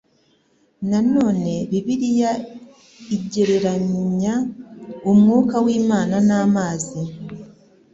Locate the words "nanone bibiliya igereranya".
0.89-4.33